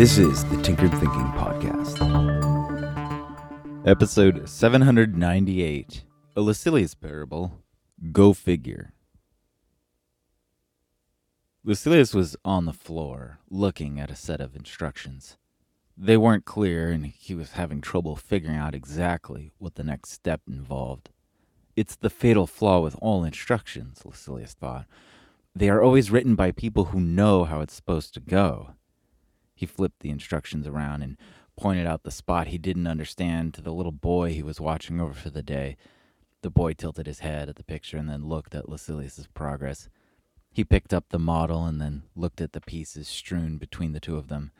[0.00, 1.98] This is the Tinkered Thinking Podcast.
[3.86, 6.04] Episode 798
[6.34, 7.60] A Lucilius Parable.
[8.10, 8.94] Go figure.
[11.62, 15.36] Lucilius was on the floor, looking at a set of instructions.
[15.98, 20.40] They weren't clear, and he was having trouble figuring out exactly what the next step
[20.48, 21.10] involved.
[21.76, 24.86] It's the fatal flaw with all instructions, Lucilius thought.
[25.54, 28.76] They are always written by people who know how it's supposed to go.
[29.60, 31.18] He flipped the instructions around and
[31.54, 35.12] pointed out the spot he didn't understand to the little boy he was watching over
[35.12, 35.76] for the day.
[36.40, 39.90] The boy tilted his head at the picture and then looked at Lucilius's progress.
[40.50, 44.16] He picked up the model and then looked at the pieces strewn between the two
[44.16, 44.50] of them.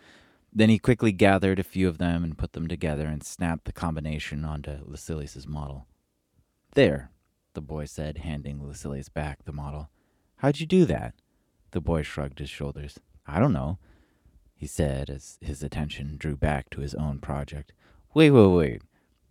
[0.52, 3.72] Then he quickly gathered a few of them and put them together and snapped the
[3.72, 5.86] combination onto Lucilius's model.
[6.74, 7.10] There,
[7.54, 9.88] the boy said, handing Lucilius back the model.
[10.36, 11.14] How'd you do that?
[11.70, 12.98] The boy shrugged his shoulders.
[13.26, 13.78] I don't know
[14.60, 17.72] he said as his attention drew back to his own project.
[18.12, 18.82] Wait, wait, wait,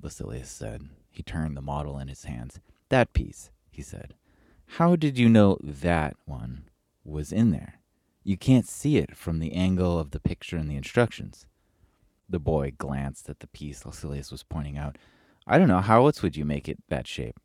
[0.02, 0.90] Lucilius said.
[1.12, 2.60] He turned the model in his hands.
[2.90, 4.16] That piece, he said.
[4.66, 6.64] How did you know that one
[7.04, 7.76] was in there?
[8.24, 11.46] You can't see it from the angle of the picture in the instructions.
[12.28, 14.98] The boy glanced at the piece Lucilius was pointing out.
[15.46, 17.40] I don't know, how else would you make it that shape?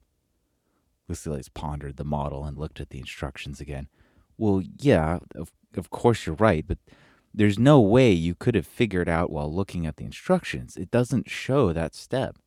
[1.06, 3.88] Lucilius pondered the model and looked at the instructions again.
[4.38, 6.78] Well, yeah, of, of course you're right, but
[7.34, 10.76] there's no way you could have figured out while looking at the instructions.
[10.76, 12.38] It doesn't show that step.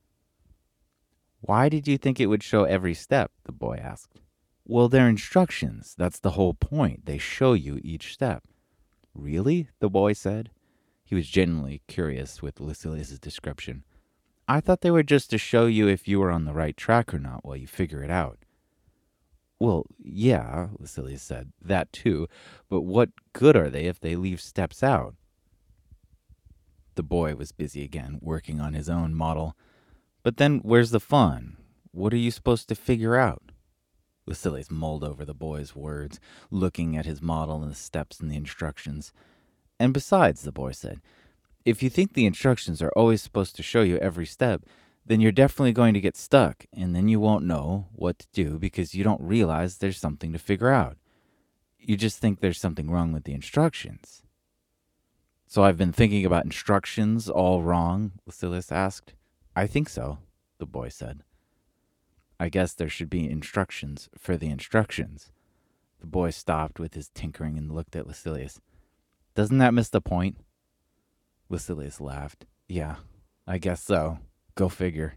[1.41, 3.31] Why did you think it would show every step?
[3.43, 4.21] the boy asked.
[4.65, 5.93] Well, they're instructions.
[5.97, 7.05] That's the whole point.
[7.05, 8.43] They show you each step.
[9.13, 9.67] Really?
[9.79, 10.51] the boy said.
[11.03, 13.83] He was genuinely curious with Lucilius's description.
[14.47, 17.13] I thought they were just to show you if you were on the right track
[17.13, 18.39] or not while you figure it out.
[19.59, 22.27] Well, yeah, Lucilius said, that too,
[22.69, 25.15] but what good are they if they leave steps out?
[26.95, 29.55] The boy was busy again, working on his own model.
[30.23, 31.57] But then where's the fun?
[31.91, 33.51] What are you supposed to figure out?
[34.27, 36.19] Lucilius mulled over the boy's words,
[36.51, 39.13] looking at his model and the steps and the instructions.
[39.79, 41.01] And besides, the boy said,
[41.65, 44.63] if you think the instructions are always supposed to show you every step,
[45.07, 48.59] then you're definitely going to get stuck, and then you won't know what to do
[48.59, 50.97] because you don't realize there's something to figure out.
[51.79, 54.21] You just think there's something wrong with the instructions.
[55.47, 59.13] So I've been thinking about instructions all wrong, Lucilius asked.
[59.55, 60.19] I think so,
[60.57, 61.21] the boy said.
[62.37, 65.31] I guess there should be instructions for the instructions.
[66.01, 68.59] The boy stopped with his tinkering and looked at Lucilius.
[69.35, 70.37] Doesn't that miss the point?
[71.49, 72.45] Lucilius laughed.
[72.67, 72.97] Yeah,
[73.47, 74.19] I guess so.
[74.57, 75.13] Go figure.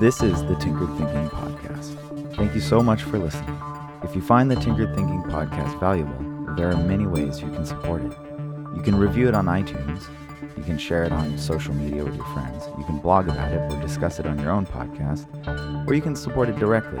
[0.00, 2.34] This is the Tinkered Thinking Podcast.
[2.34, 3.56] Thank you so much for listening.
[4.02, 8.02] If you find the Tinkered Thinking Podcast valuable, there are many ways you can support
[8.02, 8.12] it.
[8.74, 10.08] You can review it on iTunes,
[10.56, 13.72] you can share it on social media with your friends, you can blog about it
[13.72, 15.28] or discuss it on your own podcast,
[15.88, 17.00] or you can support it directly